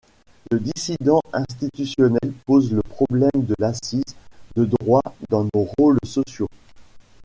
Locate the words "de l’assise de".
3.35-4.65